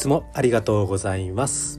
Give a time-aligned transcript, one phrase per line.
[0.00, 1.78] つもありがとうございます。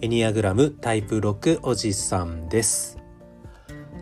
[0.00, 2.96] エニアグラムタイプ6おじさんです。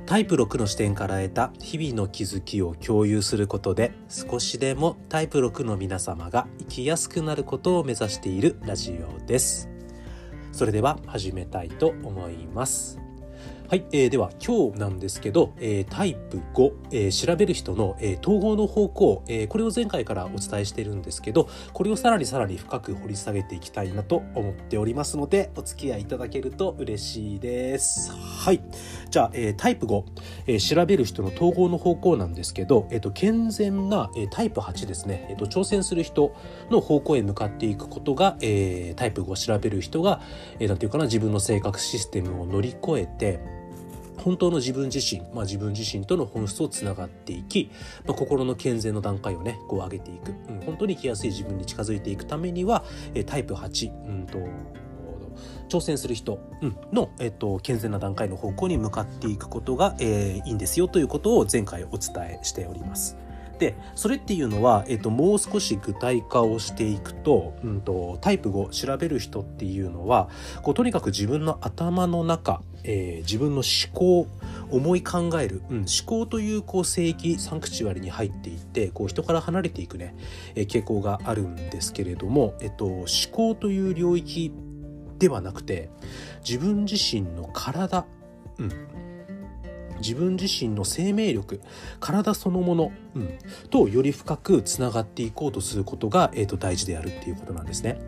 [0.06, 9.68] タイプ6の視点から得た日々の気づきを共有することで少しでもタイプ6の皆様が生きやすくなることを目指しているラジオです。
[10.52, 13.00] それでは始めたいと思います。
[13.68, 28.12] はい、えー、では今日なんですけど、えー、タイプ5、えー、調べる人の、えー、統合の方向、えー、これを前回からお伝えしてるんですけどこれをさらにさらに深く掘り下げていきたいなと思っておりますのでお付き合いいただけると嬉しいです。
[28.12, 28.62] はい。
[29.08, 30.04] じゃあ、えー、タイプ5、
[30.48, 36.34] えー、調べる人の統合の方向なんですけど、えーと、健全な、えー、タイプ8ですね、えーと、挑戦する人
[36.70, 40.20] の方向へ向かっていくことが、えー、タイプ5調べる人が、
[40.58, 43.61] えー、なんていうかな自分の性格システムを乗り越えて
[44.18, 47.70] 本当の自分自身、まあ、自分自身との本質をつながっていき、
[48.06, 54.38] まあ、心の健全の段階をねこう上げていく、うん、本当に生きやすい自分に近づいていくためには、えタイプ8、うんと、
[55.68, 56.38] 挑戦する人
[56.92, 63.16] の、えっと、健全な段階の方向に向かっていくことが、えー、いいんですよということを前回お伝えしております。
[63.62, 70.28] でそれっていうのは、えっと、もう少し具体化をしていくと,、うんと、タイプ5調べる人っていうのは
[70.62, 74.26] こうとにかく自分の頭の中、えー、自分の思考
[74.68, 80.16] 思い考える、うん、思考というこう聖域サンクチュアリに入っていってこう人から離れていくね、
[80.56, 84.52] えー、傾向があるんですけれども、えっと、思考という領域
[85.20, 85.88] ではなくて
[86.44, 88.06] 自分自身の体、
[88.58, 88.72] うん、
[90.02, 91.60] 自分自身の生命力
[92.00, 93.38] 体そのもの、うん、
[93.70, 97.98] とより深くつながっていこうとすることが、えーと、大事であるっていうことなんですね。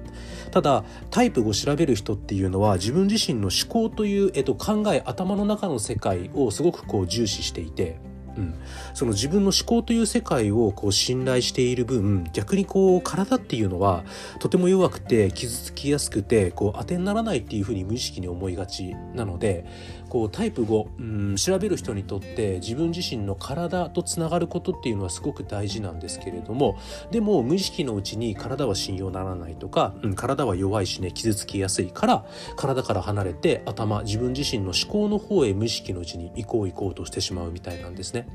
[0.51, 7.99] ただタイプを調べる人っていうのは自分自身の思考という、えーと考え頭の中の世界をすごくこう重視していて
[8.37, 8.55] うん、
[8.95, 14.05] その自分の思考という世界をこう信頼している分逆にこう体っていうのは
[14.41, 19.65] とても弱くて傷つきやすくてこう当てにならないっていうふうに無意識に思いがちなので
[20.15, 21.03] こうタイプ5、う
[21.33, 26.79] ん、調べる人にとって自分自身の体とつながることっていうのはすごく大事なんですけれども
[27.11, 38.29] でも無意識のうちに体は信用ならないとか、うん、体は弱いしね傷つきやすいから体から離れて頭自分自身の思考の方へ無意識のうちに行こう行こうとしてしまうみたいなんですね。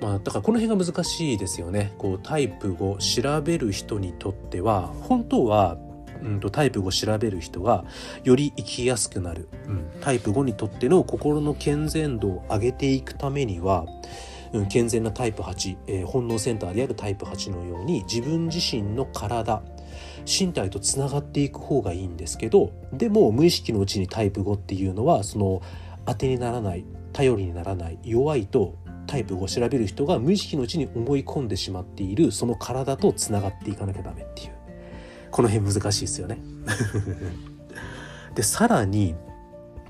[0.00, 1.92] まあ、だからこの辺が難しいですよね。
[1.98, 5.76] こうタイプを調べる人にとっては本当は
[6.22, 7.84] うんとタイプ5調べる人が
[8.24, 13.86] より生きやすくなる、うん、タイプ5にとっての心の健全度を上げていくためには、
[14.52, 19.62] うん、健全なタイプ8、えー、本能センターであるタイプ8のように自分自身の体
[20.26, 25.62] 身体とつながっていく方がいいんですけどでも無意識のうちにタイプ5っていうのはその
[26.06, 34.57] 当てにならない頼りにならない弱いとタイプ5を調べる人が無意識のうちに思い込んでしまっているその体とつながっていかなきゃダメっていう。
[35.30, 36.38] この辺難しいですよね
[38.34, 39.14] でさらに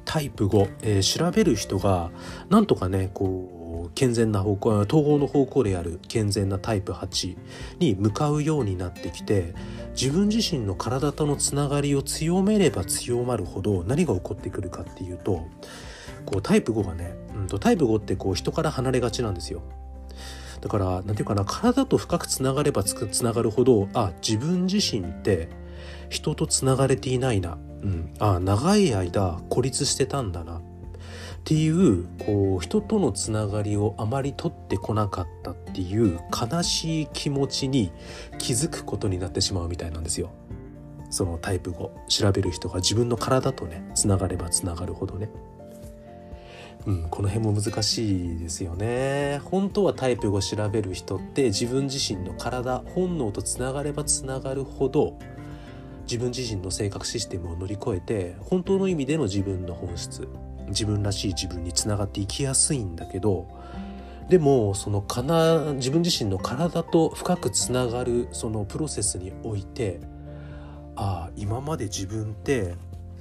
[0.04, 2.10] タイプ5、えー、調べる人が
[2.48, 7.36] なんとかねこう健全な方向統合の方向である健全なタイプ8
[7.78, 9.54] に向かうようになってきて
[9.90, 15.46] 自分自身の体とのつながりを強めれば強まるほど何が起こってくるかっていうと
[16.24, 19.62] こうタイプ5がね、うんと、タイプ5ってこう人から離れがちなんですよ。
[20.60, 25.48] だから何て言うかな体と深くつながればつながるほどあ自分自身って
[26.08, 30.60] 人とつながれていないな、うん、あ長い間孤立してたんだなっ
[31.44, 37.90] ていうこう人とのつながりをあまり取ってこなかったっていう悲しい気持ちに
[38.38, 40.30] 気づくことになってしまうみたいなんですよ。
[41.10, 45.30] そのタイプ5調べる人が自分の体とねつながればつながるほどね。
[46.88, 49.42] うん、この辺も難しいですよね。
[49.44, 55.18] 本当はタイプを調べる人って自分自身の体本能とつながればつながるほど
[56.04, 60.26] 自分自身の性格システムを乗り越えて本当の意味での自分の本質
[60.68, 63.46] 自分らしい自分につながっていきやすいんだけど
[64.30, 70.00] でもそのかな自分自身の体と深くつながるそのプロセスにおいて
[70.96, 72.76] ああ今まで自分って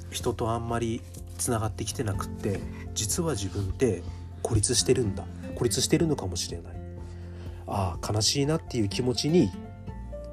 [0.10, 1.02] 人とあんまり
[1.38, 2.60] つながってきてなくって
[2.94, 4.04] 実は自分って
[4.42, 5.26] 孤立してるんだ。
[5.56, 6.74] 孤立してるのかもしれない。
[7.68, 9.52] ああ悲しいなっていう気持ちに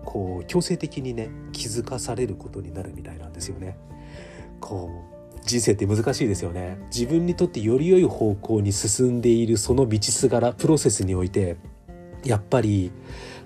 [0.04, 3.76] こう強制的にね気づかされることになるみたいなんですよね。
[4.60, 4.90] こ
[5.34, 6.78] う人生って難しいですよね。
[6.94, 11.56] 自分にとってより良い方向に進んでいるその道すがらプロセスにおいて
[12.24, 12.92] やっぱり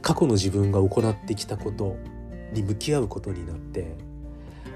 [0.03, 1.97] 過去の自分が行ってきたこと
[2.53, 3.97] に向き合うことになって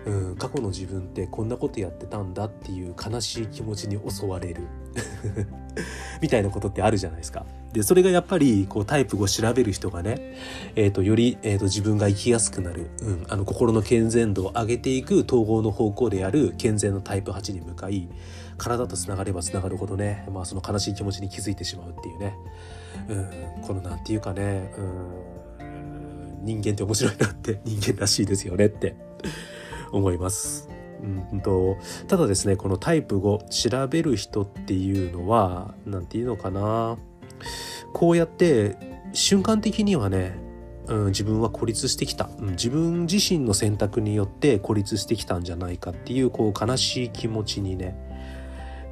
[0.04, 4.62] うん、過去の自分ってこんなことやってたんだっていう悲しい気持ちに襲われる。
[6.20, 7.46] みたいなことってあるじゃないですか。
[7.72, 10.34] でそれがやっぱりこうタイプ5調べる人がね、
[10.76, 18.08] えーと、より、えーと、自分が生きやすくなる、うん、あの心の健全度を上げていく統合の方向である健全のタイプ8に向かい
[18.58, 22.36] 体とつながればつながるほどね、まあ、その悲しい気持ちに気づいてしまうっていうね、
[23.08, 28.96] うん、このなんていうかね、うん、人間って面白いなって人間らしいですよねって。
[29.92, 30.68] 思います。
[31.32, 36.96] うんとただですねこのタイプ5調べる人っていうのは何て言うのかな。
[37.92, 38.76] こうやって
[39.12, 40.38] 瞬間的にはね、
[40.86, 47.94] うん、自分は孤立してきた、うん、自分自身の選択によって孤立してきたんじゃないかっていうこう悲しい気持ちにね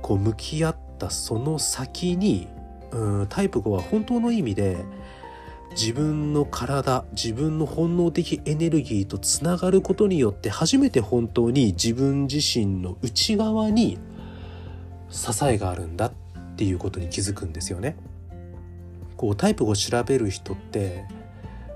[0.03, 2.49] こう向き合ったその先に、
[2.91, 4.85] うん、タイプ5は本当の意味で
[5.71, 13.99] 自分の体自分の本能的エネルギーとつながることによって初めて本当に自分自身の内側に
[15.11, 16.13] 支えがあるんだっ
[16.57, 17.97] ていうことに気づくんですよね。
[19.17, 21.05] こうタイプを調べる人って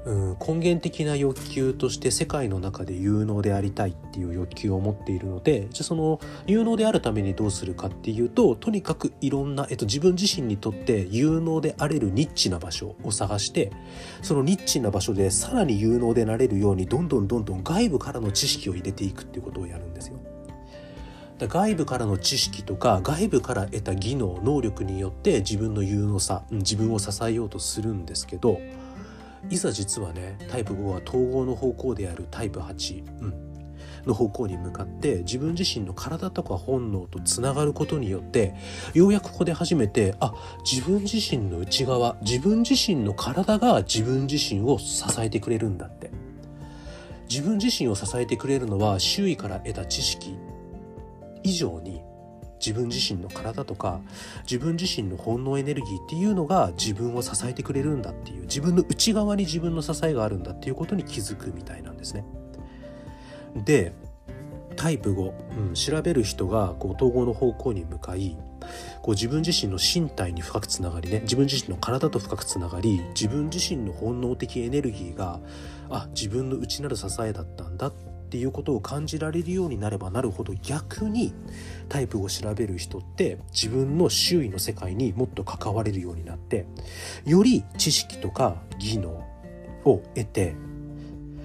[0.06, 13.72] うん、根源的な欲求として世界の中で有能でありたいっていう欲求を持っているのでじゃあその有能であるためにどうするかっていうととにかくいろんな、えっと、自分自身にとって有能であれるニッチな場所を探して
[14.20, 20.18] そのニッチな場所でさらに有能でなれるようにどんどんどんどん外部からの知識を入れていくっていうことをやるんですよ。
[21.40, 28.60] 外部からの知識とか外部から得た技能能力によって自分の有能さ自分を支えようとするんですけど
[29.50, 33.34] いざ実はねタイプ5は統合の方向であるタイプ8、うん、
[34.06, 38.54] の方向に向かって自分自身の体とか本能とつながることによって
[38.94, 46.10] ようやくここで初めてあ自分自身の内側自分自身の体が自分自身を支えてくれるんだって。
[47.28, 50.36] 自分自身を支えてくれるのは周囲から得た知識
[51.42, 52.02] 以上に
[52.64, 54.00] 自分自身の体とか
[54.42, 62.24] 自分自身の本能エネルギーっていうのが自分を支えてくれるんだっていう自分の内側に自分の支えがあるんだっていうことに気づくみたいなんですね。
[63.56, 63.92] で
[64.76, 68.36] タイプ5、うん、調べる人がこう統合の方向に向かい
[69.02, 75.38] こう自分自身の身体に深くつながりね自分自身の体と深くつながり自分自身の本能的エネルギーが
[75.90, 81.32] あ自分の内なる支えだったんだってていうことを感じられるようになればなるほど逆に
[81.88, 86.66] タイプを調べる人って自分の周囲の世界にもっと関われるようになって
[87.24, 89.10] より知識とか技能
[89.84, 90.56] を得て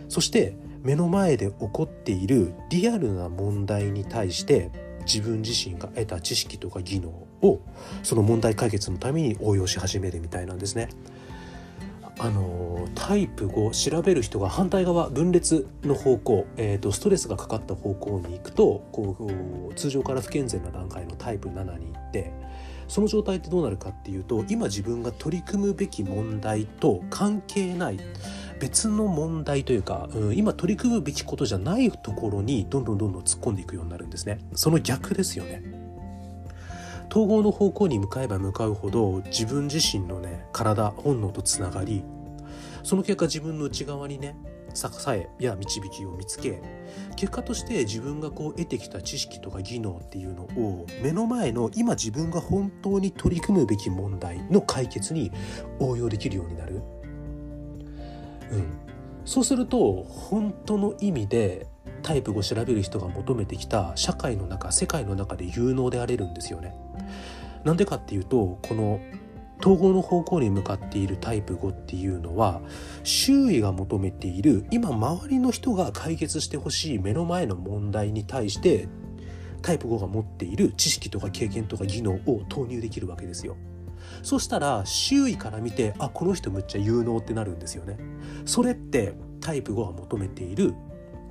[0.07, 4.71] そして目の前で起こっているリアルな問題に対して
[5.06, 7.62] 自分自身が得た知識とか技能を
[8.01, 10.89] その問題解決のために応用し始めるみたいなんですね。
[12.19, 22.33] あのタイプ5調べる人が反対側分裂の方向、えーと、ストレスがかかった方向に行くとこう通常から不健全な段階のタイプ7に行って
[22.89, 28.00] その状態ってどうなるかっていうと今自分が取り組むべき問題と関係ない
[28.60, 34.39] 別の問題というか、うん、今取り組むべきことじゃないところにどんどんどんどん突っ込んでいくようになるんですね。
[34.54, 35.78] その逆ですよね。
[37.09, 42.03] 統合の方向に向かえば向かうほど自分自身のね体本能とつながり
[42.83, 44.35] その結果自分の内側にね
[44.73, 46.61] 支えや導きを見つけ
[47.15, 55.31] 結果として自分がこう得てきた知識とか技能っていうのを目の前の今自分が本当に取り組むべき問題の解決に
[55.79, 56.81] 応用できるようになる。
[58.51, 58.65] うん、
[59.25, 61.67] そうすると本当の意味で
[62.01, 66.74] タイプを調べる人が求めてきた社会の中世界の中で有能であれるんですよね。
[67.63, 69.00] なんでかっていうとこの
[69.60, 72.62] 統合の方向に向かっているタイプ5っていうのは
[73.04, 78.88] 周囲が求めている今周りの人が解決してほしい目の前の問題に対して
[79.62, 83.58] タイプ5が持っている知識とか経験とか技能を投入できるわけですよ。
[84.24, 87.98] そしたら周囲から見てあこの人むっちゃ有能ってなるんですよね。
[88.46, 90.74] それってタイプ5が求めている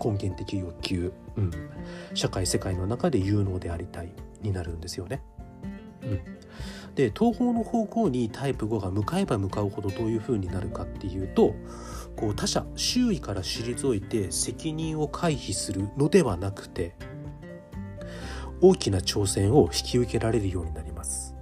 [0.02, 1.50] 根源的欲求、うん、
[2.14, 5.22] 社会世界の中で有能でありたいになるんですよね。
[6.94, 11.54] で統合の方向にタイプ5が向かえば向かうほどどういう風になるかっていうと
[12.16, 16.94] こう他者周囲から退いて責任を回避するのではなくて
[18.60, 21.36] 大きな挑戦を引き受けられるようになります。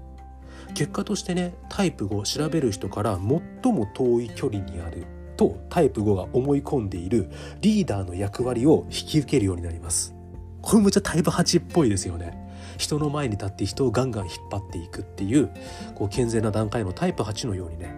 [0.74, 3.18] 結果としてねタイプ5を調べる人から
[3.62, 5.06] 最も遠い距離にある
[5.38, 7.30] とタイプ5が思い込んでいる
[7.62, 10.14] リーダーの役割を引き受けるようになります。
[10.60, 12.45] これむちゃタイプ8っぽいですよね。
[12.76, 15.50] 人の前に立って人をガンガン引っ張っていくっていう
[15.94, 17.94] こう健全な段階のタイプ8のようにね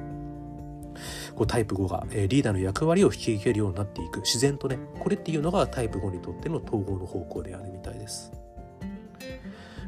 [1.35, 8.33] こうタイプ5が、え、リーダーの役割を引き受けるようになっていく自然とねこれっていうのがタイプ5にとっての統合の方向であるみたいです。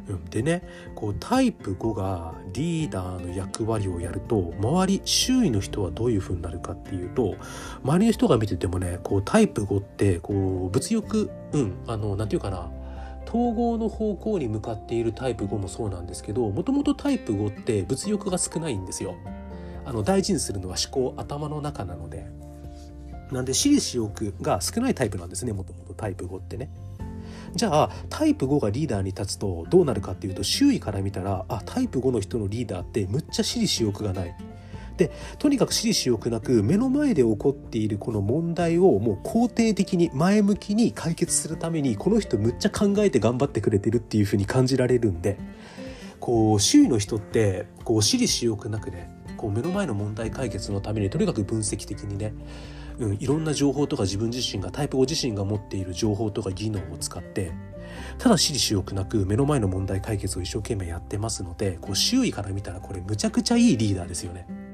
[0.09, 0.63] うん、でね
[0.95, 7.37] こうタイプ5がリーダーの役割をやると周り周囲の人はどういう風になるかっていうと
[7.85, 12.71] 周りの人が見ててもねこうタイプ5ってこう物欲うんあの何て言うかな
[13.31, 19.15] 統合の方向に向かっているタイプ5もそうなんですけどもともとタイプ5って物欲が少ないんですよ。
[19.85, 22.27] あの大事にするのは思考頭の中なので
[23.31, 26.71] なんで私利私欲が少ないタイプなんですねもともとタイプ5ってね。
[27.55, 34.35] じゃあタイプ5がリーダーに立つとどうなるかっていうと周囲から見たらあタイプ5の人のリーダーってむっちゃ私利私欲がない。
[35.01, 45.39] でとにかく私利私欲なく目の前で起こっているこの問題をもう肯定的に前向きに解決するためにこの人むっちゃ考えて頑張ってくれてるっていう風に感じられるんで
[46.21, 52.35] こう周囲の人ってこう私利私欲なくねこう目の前の問題解決のためにとにかく分析的にね
[52.99, 57.51] うん、いろんな情報とか自分自身がタイプ5自身が持っている情報とか技能を使って
[58.19, 64.70] ただ私利私欲なく目の前の問題解決を一生懸命やってますのでこう周囲から見たらこれむちゃくちゃいいリーダーですよね。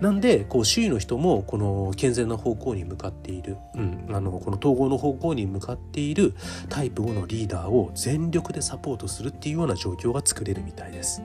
[0.00, 6.34] なんでこう周囲の人もこの健全な方向に向かっている、うん、あのこの統合の方向に向かっている
[6.68, 11.22] タイプ5のリーダーを全力でサポートするっていうような状況が作れるみたいです。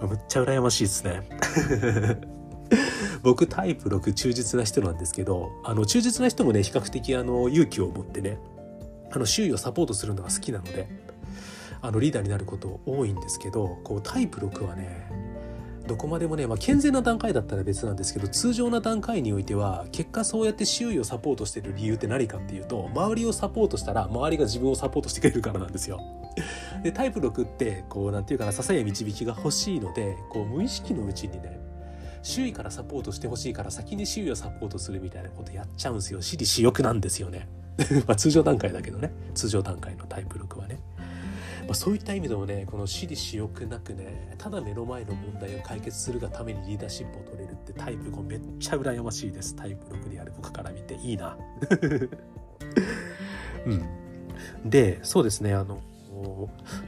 [0.00, 1.22] むっちゃ羨ましいですね。
[3.22, 8.38] 僕タイプ6忠実な人なんですけどあの忠実な人もね比較的あの勇気を持ってね
[9.12, 10.88] あの周囲をサポートするのが好きなので
[11.82, 15.10] あのリーダーになること多いんですけどこうタイプ6はね
[15.90, 26.00] どこまでもね、まあ、健全な段階だったら別なんですけど通常な段階においては結果そうやって周囲をサポートしてる理由って何かっていうと周りをサポートしたら周りが自分をサポートしてくれるからなんですよ。
[26.84, 31.58] でタイプ6ってこうなんていうかな支えや導きが欲しいのでこう無意識のうちにね
[32.22, 36.22] 周囲からサポートしてほしいから先に周囲をサポートするみたいなことやっちゃうんですよ。
[36.22, 37.48] 私利私欲なんですよね。
[38.06, 39.10] まあ通常段階だけどね。
[39.34, 40.78] 通常段階のタイプ6はね、
[41.70, 49.54] まあ、そういった意味でもねこの私利私欲なくねただ目の前の問題を解決するがためにリーダーシップを取れるってタイプ5めっちゃ羨ましいです。
[49.54, 50.96] タイプ6である僕から見て。
[50.96, 51.38] いいな。
[53.66, 53.84] うん。
[54.68, 55.54] でそうですね。
[55.54, 55.80] あの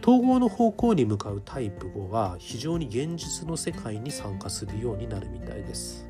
[0.03, 6.09] 統合の方向に向かうタイプ5は非常に現実の世界に参加するようになるみたいです。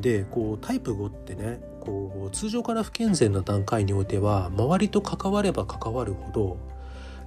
[0.00, 6.58] でこうタイプ5ってねこう通常から不健全な段階においては周りと関われば関わるほど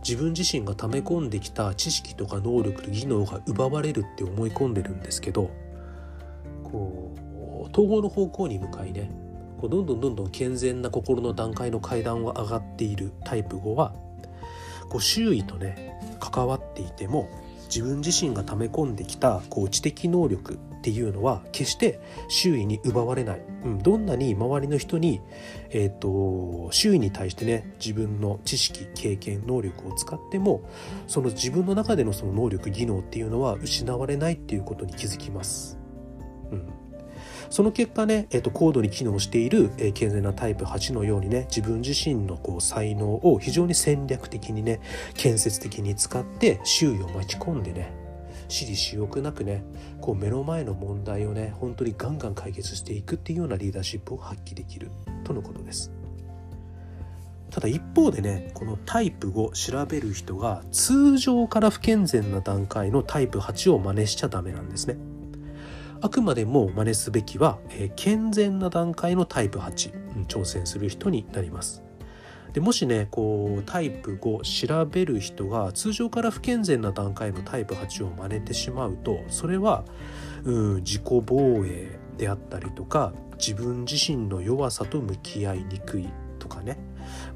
[0.08, 5.52] 自分自身が溜め込んできた知識とか能力技能が奪われるって思い込んでるんですけど
[6.64, 9.12] こう統合の方向に向かいね
[9.60, 13.94] こうどんどんどんどん健全な心の段階の階段を上がっているタイプ5は
[14.90, 17.30] こう周囲とね関わっていても
[17.66, 25.22] 自分自身が溜め込んできたこう知的能力っていうのは決して周囲に奪われない、うん、どんなに周りの人に、
[25.70, 30.68] えーと、周囲に対してね自分の知識経験能力を使っても
[31.06, 35.78] その自分の中でのその能力技能っていうのは失われないっていうことに気づきます。
[36.52, 36.74] うん
[37.52, 44.80] その結果ね、えーと、高度に機能している、えー、健全なタイプ8のようにね自分自身のこう才能を非常に戦略的にね
[45.16, 48.01] 建設的に使って周囲を巻き込んでね
[48.52, 49.64] 私利私欲なくね
[50.02, 54.92] こう目の前の問題をね本当にガンガン解決していくっていうようなリーダーシップを発揮できる
[55.24, 55.92] とのことです。
[57.50, 64.98] ただ一方でねこのタイプ5調べる人が通常から不健全な段階のタイプ8を真似しちゃダメなんですね。
[66.02, 71.84] あくまでも真似すべきは、えー、健全な段階のタイプ8、うん、挑戦する人になります。
[72.54, 79.86] でもしねこうタイプ5調べる人が通常から不健全な段階のタイプ8を真似てしまうとそれは、
[80.44, 86.78] うん、自己防衛であったりとか自分自身の弱さと向き合いにくいとかね。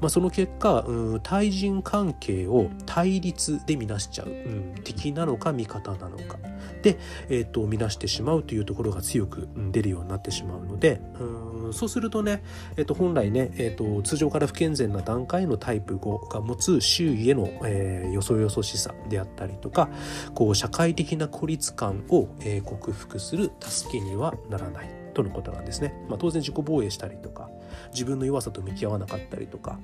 [0.00, 6.38] まあ、その結果、うん、対人関係を対立で見なしちゃう、うん、敵なのか味方なのか
[6.82, 12.42] で、えーと、見なしてしまうというところが強く出るようになってしまうので、うん、そうするとね、
[12.76, 19.88] えーと、本来ね、えーと、通常から不健全な段階のタイプ5が持つ周囲への、えー、よそよそしさであったりとか
[20.34, 25.94] こう社会的な孤立感を、えー、克服する助けにはならないとのことなんですね。
[26.08, 27.48] まあ、当然自己防衛したりとか
[27.92, 29.78] 自分の弱さと向き合わなかったりとか、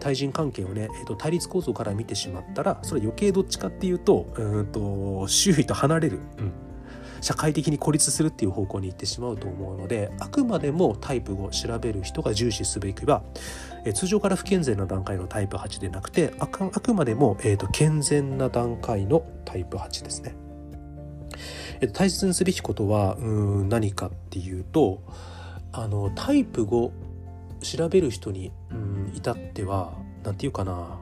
[0.00, 6.52] 対人関係をね、えーと、対立構造から見てしまったらそれ余計どっちかっていうとうんと周囲と離れる、うん、
[7.26, 13.24] 社会的に孤立するっていう方向に行ってしまうと思うのであくまでもタイプを調べる人が重視すべきは、
[13.84, 20.36] え、通常から不健全な段階のタイプ8でなくてあくまでも、えーと健全な段階のタイプ8ですね。
[21.80, 25.02] えっと、大切にすべきことはうん何かっていうと
[25.72, 26.90] あのタイプ5
[27.60, 31.00] 調べる人にうん至っては何て言うかな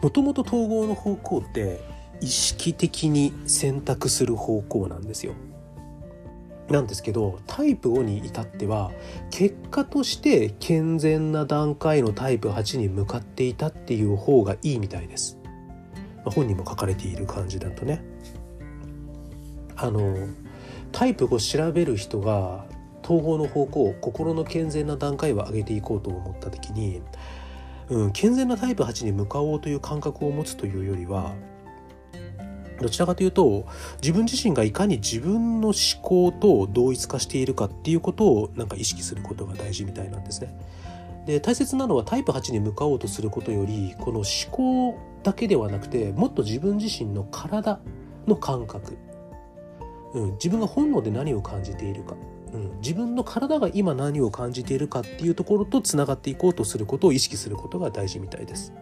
[0.00, 5.34] もともと統合の方向って意識的に選択する方向なんですよ。
[6.68, 8.92] なんですけどタイプ5に至っては
[9.30, 15.38] 結果として健全な段階のタイプ8に向かっていたっていう方がいいみたいです。
[16.18, 18.02] まあ、本にも書かれている感じだとね。
[19.76, 20.28] あの
[20.92, 22.66] タイプ5調べる人が
[23.04, 27.00] 統合の方向心の健全な段階を上げていこうと思った時に、
[27.88, 31.32] うん、健全なタイプ8に向かおうという感覚を持つというよりは
[32.80, 33.66] どちらかというと
[34.00, 40.54] 自分自身がいかに自分の思考と同一化しているかっていうことをなんか意識することが大事みたいなんですね。
[41.26, 47.80] で大切なのはタイプ8に向かおうとすることよりこの思考だけではなくてもっと自分自身の体
[48.26, 48.96] の感覚、
[50.14, 52.16] うん、自分が本能で何を感じているか、
[52.54, 58.72] うん、自分の体が今何を感じているかっていうところとつながっていこうとすることを意識することが大事みたいです。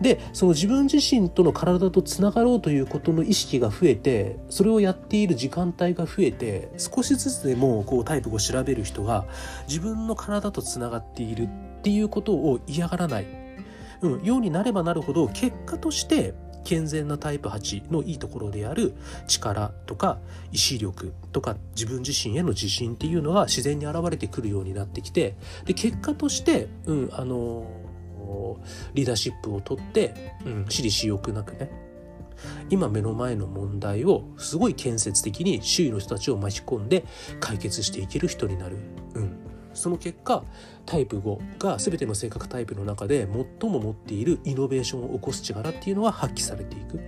[0.00, 9.26] でその自分自身との体とつながろうということの意識が増えてそれをやっている時間帯が増えて少しずつでもこうタイプを調べる人が
[9.66, 13.26] 自分の体とつながっているっていうことを嫌がらない、
[14.02, 16.34] うん、ようになればなるほど結果として
[16.68, 18.94] 健全なタイプ8のいいところである
[19.26, 20.18] 力とか
[20.52, 27.66] 意志力とか自分自身への自信っていうのが自然に現れてくるようになってきてで結果として、うん、あの
[28.94, 31.70] リーダーシップをとって、うん、私利私欲なくね。
[32.70, 37.04] 今目の前の問題をすごい建設的に周囲の人たちを巻き込んで
[37.40, 38.76] 解決していける人になる、
[39.14, 39.38] うん、
[39.74, 40.44] その結果
[40.86, 43.26] タイプ5が全ての性格タイプの中で
[43.60, 47.00] 最も持っているイノベーションを起こす力っていうのは発揮されていく。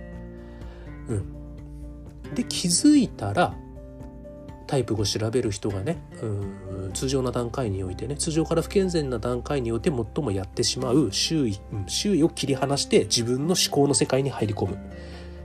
[1.07, 3.55] うん、で気づいたら
[4.71, 14.77] タイプを調べる人がねうん通常な段階においてね通常から不健全な段階において最もやってしまう周囲、うん、周囲を切り離して自分の思考の世界に入り込むっ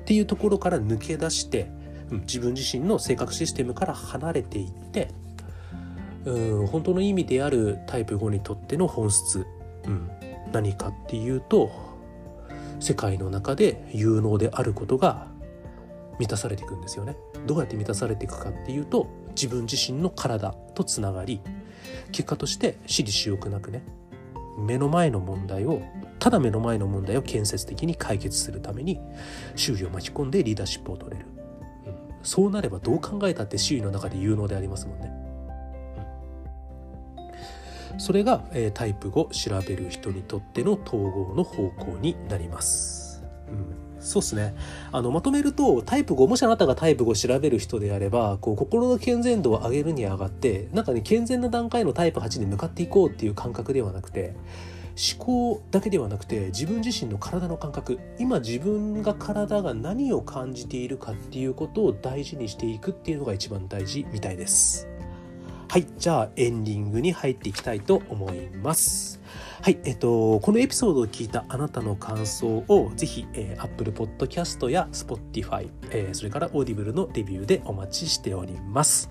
[0.04, 1.68] ていうところから抜け出して、
[2.12, 5.08] うん、自分自身の性格システムから離れていって
[6.24, 9.44] うん本当の意味であるタイプ5にとっての本質、
[9.86, 10.08] うん、
[10.52, 11.72] 何かっていうと
[12.78, 15.26] 世界の中で有能であることが
[16.20, 17.16] 満たされていくんですよね。
[17.46, 21.40] どうやって満たされていくかっていうと自分自身の体とつながり
[22.10, 23.84] 結果として私利私欲なくね
[24.58, 25.82] 目の前の問題を
[26.18, 28.98] ただ目の前の問題を建設的に解決するために
[29.54, 31.26] 周囲を巻き込んでリーダーシップを取れる、
[31.86, 35.12] うん、そうなればどう考えたって周囲の中で有能でありますもんね、
[37.92, 43.85] うん、それが、えー、タイプ5調べる人にとっての統合の方向になります、うん。
[44.00, 44.54] そうですね。
[44.92, 54.34] あの、まとめると、タイプ5、もしあなたがタイプ5調べる人であれば、こう、心の健全度を上げるに上がって、なんかね、健全な段階のタイプ8に向かっていこうっていう感覚ではなくて、
[54.96, 64.88] 思考だけではなくて自分自身の体の感覚今自分が体が何を感じているかっていうことを大事にしていくっていうのが一番大事みたいです
[65.76, 69.20] はいじゃあエンディングに入っていきたいと思います
[69.60, 79.10] はい、えっと、このエピソードを聞いたあなたの感想をぜひ、えー、Apple Podcast や Spotify、えー、それから Audible のレビューでお待ちしております。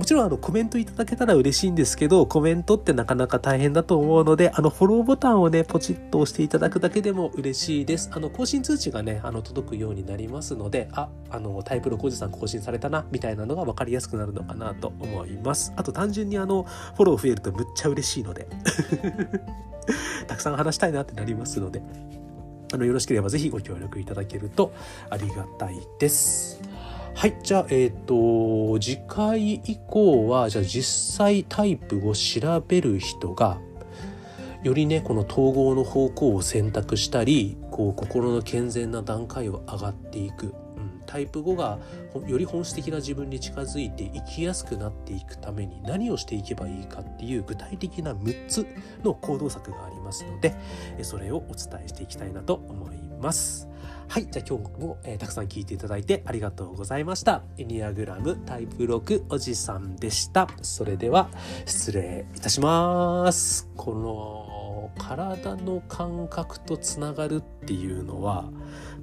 [0.00, 8.08] もちろんあのコメントいただけたら嬉しいんですけど、コメントってなかなか大変だと思うので、あのフォローボタンをね、ポチッと押していただくだけでも嬉しいです。
[8.10, 15.74] あの更新通知がね、あの届くようになりますので、あ、あのタイプ6おじさん更新されたな、みたいなのが分かりやすくなるのかなと思います。
[15.76, 18.48] あと単純にあの、フォロー増えるとむっちゃ嬉しいので、
[20.26, 21.82] たくさん話したいなってなりますので、
[22.72, 24.72] あの、よろしければぜひご協力いただけると
[25.10, 26.69] ありがたいです。
[27.20, 27.36] はい。
[27.42, 33.60] じゃあ、えっ、ー、と、次回以降は、じゃあ実際タイプを調べる人が、
[34.62, 40.54] よりね、この統合の方向を選択したり、こう、心の健全な段階を上がっていく。
[40.78, 41.78] うん、タイプ5が
[42.26, 48.66] より本質的な自分に近づいて生きやすくなっていくために何をしていけばいいかっていう具体的な6つ
[49.04, 50.54] の行動策がありますので
[51.02, 53.68] それをお伝えしていきたいなと思います。
[54.10, 54.26] はい。
[54.28, 57.44] じゃあ今日も、えー、たくさん聞いていただいてありがとうございました。
[57.58, 60.48] エニアグラムタイプ6おじさんでした。
[60.62, 61.30] それでは
[61.64, 63.68] 失礼いたします。
[63.76, 68.50] この体の感覚とつながるっていうのは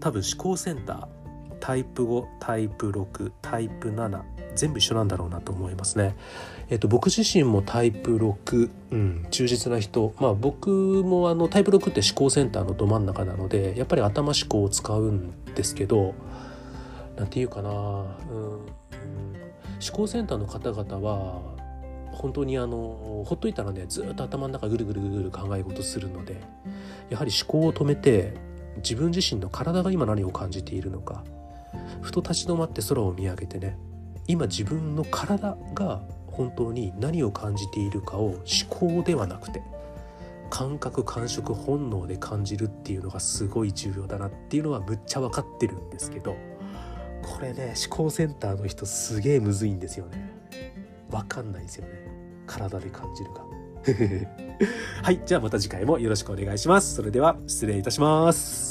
[0.01, 1.26] 多分思考センター
[1.59, 4.21] タイプ5タイプ6タイプ7
[4.55, 6.15] 全部一緒なんだろうなと思いますね。
[6.69, 16.13] えっと、僕自身もタイプ6、うん、忠実な人まあ僕もあのタイプ6って思考センターのど真ん中なのでやっぱり頭思考を使うんですけど
[17.15, 18.65] なんていうかな、うん、思
[19.93, 21.41] 考センターの方々は
[22.11, 26.41] 本当にあのほっといたらねずっと頭の中ぐるぐるぐるぐる考え事するので
[27.09, 28.33] やはり思考を止めて
[28.77, 31.23] 自分自身の体が今何を感じているのか
[32.01, 33.77] ふと立ち止まって空を見上げてね
[34.27, 39.61] 今自分の体が本当に何を感じているかを思考ではなくて
[40.49, 46.35] 感覚感触本能で感じるっていうのがすごい重要だなっていうのはむっちゃ分かってるんですけど
[47.21, 50.31] これね思考センターの人すげえむずいんですよね。
[51.09, 51.93] 分かんないですよね。
[52.45, 53.45] 体で感じるか。
[55.03, 56.95] はいじゃあまた次回もよろしくお願いします。
[56.95, 58.66] それでは失礼いたします。